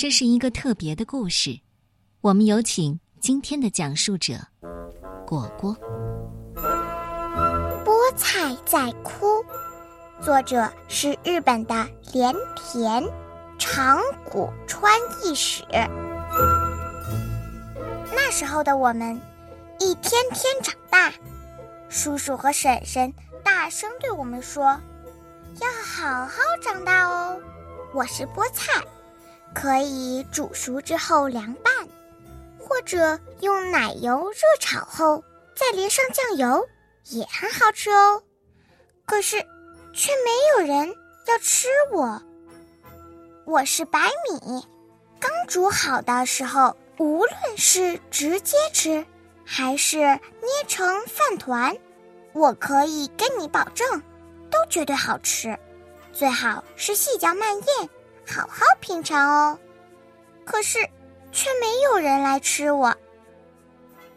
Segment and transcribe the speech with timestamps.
[0.00, 1.60] 这是一个特别的故事，
[2.22, 4.32] 我们有请今天的讲述者
[5.26, 5.76] 果果。
[7.84, 9.44] 菠菜在哭，
[10.22, 13.04] 作者是日本的连田
[13.58, 14.90] 长谷川
[15.22, 15.62] 义史。
[18.10, 19.20] 那时候的我们
[19.80, 21.12] 一天天长大，
[21.90, 23.12] 叔叔和婶婶
[23.44, 24.64] 大声对我们说
[25.60, 27.38] ：“要好好长大哦。”
[27.92, 28.82] 我是菠菜，
[29.54, 31.72] 可以煮熟之后凉拌，
[32.58, 35.22] 或者用奶油热炒后
[35.54, 36.68] 再淋上酱油，
[37.10, 38.22] 也很好吃哦。
[39.04, 39.38] 可是，
[39.92, 40.94] 却没有人
[41.26, 42.22] 要吃我。
[43.44, 43.98] 我是白
[44.30, 44.64] 米，
[45.18, 49.04] 刚煮好的时候，无论是直接吃，
[49.44, 50.20] 还是捏
[50.68, 51.76] 成饭团，
[52.32, 54.00] 我可以跟你保证，
[54.48, 55.58] 都绝对好吃。
[56.12, 57.90] 最好是细嚼慢咽，
[58.30, 59.58] 好好品尝哦。
[60.44, 60.78] 可是，
[61.32, 62.94] 却没有人来吃我。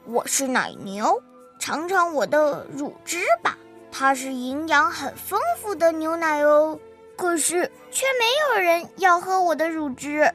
[0.05, 1.19] 我是奶牛，
[1.59, 3.57] 尝尝我的乳汁吧，
[3.91, 6.79] 它是营养很丰富的牛奶哦。
[7.17, 10.31] 可是，却没有人要喝我的乳汁。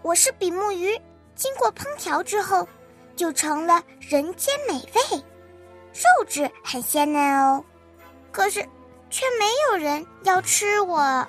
[0.00, 0.98] 我是比目鱼，
[1.34, 2.66] 经过烹调之后，
[3.14, 5.18] 就成了人间美味，
[5.92, 7.62] 肉质很鲜嫩哦。
[8.32, 8.66] 可是。
[9.08, 11.24] 却没有人要吃我。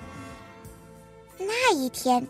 [1.38, 2.26] 那一天，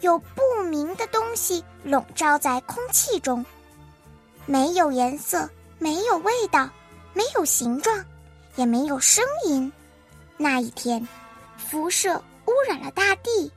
[0.00, 3.44] 有不明的东西笼罩在空气中，
[4.46, 6.70] 没有颜色，没有味道，
[7.12, 8.04] 没有形状，
[8.56, 9.70] 也没有声音。
[10.36, 11.06] 那一天，
[11.56, 12.16] 辐射
[12.46, 13.50] 污染了大地。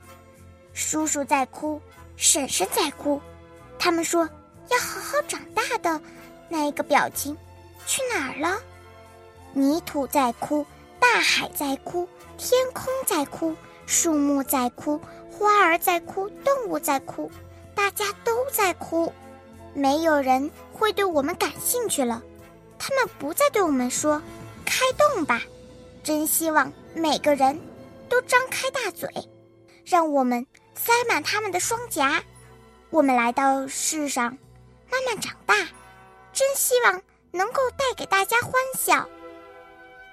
[0.74, 1.80] 叔叔在哭，
[2.16, 3.20] 婶婶在哭，
[3.78, 4.28] 他们说
[4.68, 6.00] 要好好长大的
[6.48, 7.36] 那一个表情
[7.86, 8.58] 去哪儿了？
[9.52, 10.66] 泥土在哭。
[10.98, 12.08] 大海在哭，
[12.42, 13.54] 天空在哭，
[13.86, 17.30] 树木在哭，花儿在哭，动物在哭，
[17.72, 19.12] 大家都在哭，
[19.74, 22.20] 没有人会对我们感兴趣了。
[22.80, 24.20] 他们不再对我们说
[24.66, 25.40] ：“开动吧！”
[26.02, 27.56] 真希望每个人
[28.08, 29.08] 都张开大嘴，
[29.84, 32.20] 让我们塞满他们的双颊。
[32.90, 34.36] 我们来到世上，
[34.90, 35.54] 慢慢长大，
[36.32, 39.08] 真希望能够带给大家欢笑。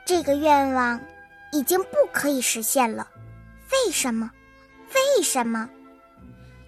[0.05, 1.01] 这个愿望
[1.51, 3.07] 已经不可以实现了，
[3.71, 4.29] 为什么？
[4.93, 5.69] 为什么？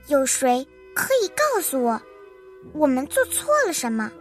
[0.07, 2.01] 有谁可以告诉我，
[2.73, 4.11] 我们做错了什么？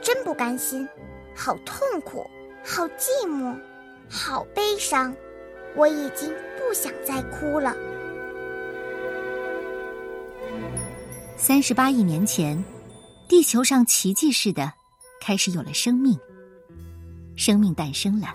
[0.00, 0.88] 真不甘心，
[1.34, 2.24] 好痛苦，
[2.64, 3.58] 好寂寞，
[4.08, 5.14] 好悲伤，
[5.74, 7.74] 我已经不想再哭了。
[11.36, 12.62] 三十八亿年前，
[13.28, 14.72] 地球上奇迹似的
[15.20, 16.18] 开始有了生命，
[17.36, 18.28] 生命诞生了。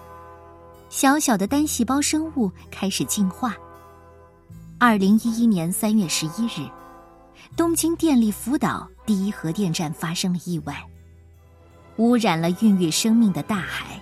[0.91, 3.56] 小小的单细胞生物开始进化。
[4.78, 6.69] 二零一一年三月十一日，
[7.56, 10.75] 东京电力福岛第一核电站发生了意外，
[11.96, 13.97] 污染了孕育生命的大海。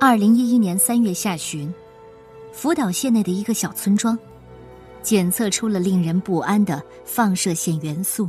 [0.00, 1.72] 二零一一年三月下旬，
[2.52, 4.18] 福岛县内的一个小村庄，
[5.00, 8.28] 检测出了令人不安的放射线元素，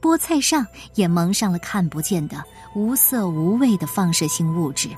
[0.00, 2.42] 菠菜上也蒙上了看不见的
[2.74, 4.88] 无色无味的放射性物质。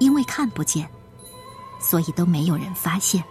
[0.00, 0.90] 因为看不见，
[1.80, 3.22] 所以都没有人发现。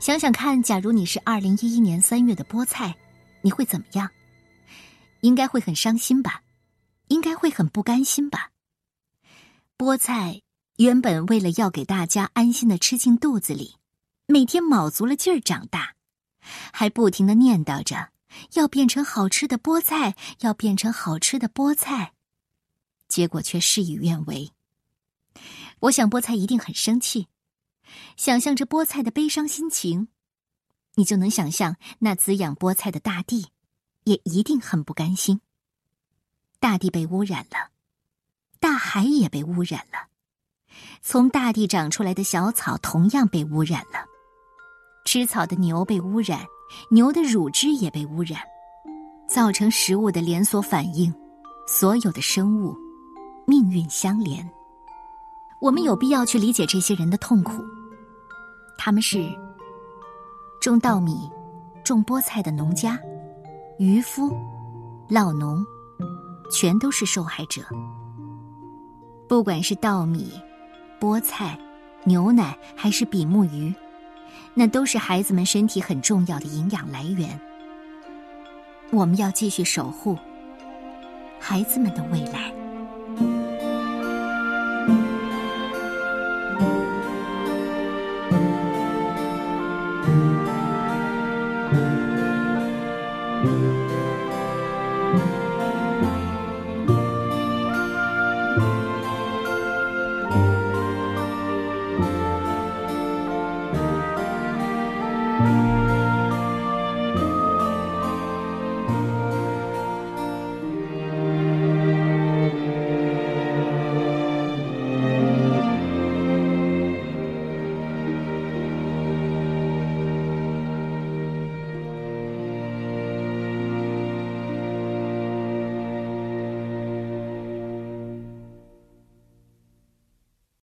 [0.00, 2.96] 想想看，假如你是二零一一年三月的菠菜，
[3.42, 4.08] 你会怎么样？
[5.20, 6.42] 应该会很伤心吧？
[7.08, 8.50] 应该会很不甘心吧？
[9.76, 10.42] 菠菜
[10.76, 13.74] 原本为了要给大家安心的吃进肚子里，
[14.26, 15.94] 每天卯足了劲儿长大，
[16.72, 18.10] 还不停的念叨着
[18.52, 22.12] 要变成好吃的菠菜，要变成好吃的菠菜，
[23.08, 24.52] 结果却事与愿违。
[25.80, 27.28] 我想菠菜一定很生气，
[28.16, 30.08] 想象着菠菜的悲伤心情，
[30.94, 33.48] 你就能想象那滋养菠菜的大地，
[34.04, 35.40] 也一定很不甘心。
[36.58, 37.70] 大地被污染了，
[38.58, 40.08] 大海也被污染了，
[41.00, 44.04] 从大地长出来的小草同样被污染了，
[45.04, 46.44] 吃草的牛被污染，
[46.90, 48.42] 牛的乳汁也被污染，
[49.28, 51.14] 造成食物的连锁反应，
[51.68, 52.76] 所有的生物
[53.46, 54.44] 命运相连。
[55.60, 57.64] 我们有必要去理解这些人的痛苦。
[58.76, 59.28] 他们是
[60.60, 61.28] 种稻米、
[61.84, 62.98] 种菠菜的农家、
[63.78, 64.36] 渔夫、
[65.08, 65.64] 老农，
[66.50, 67.62] 全都是受害者。
[69.28, 70.32] 不管是稻米、
[71.00, 71.58] 菠菜、
[72.04, 73.74] 牛奶，还是比目鱼，
[74.54, 77.38] 那都是孩子们身体很重要的营养来源。
[78.90, 80.16] 我们要继续守护
[81.38, 82.52] 孩子们的未来。